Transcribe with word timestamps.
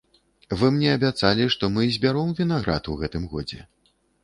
Вы 0.61 0.69
мне 0.77 0.89
абяцалі, 0.99 1.45
што 1.57 1.69
мы 1.75 1.85
збяром 1.99 2.33
вінаград 2.41 2.91
у 2.95 2.99
гэтым 3.05 3.31
годзе. 3.37 3.61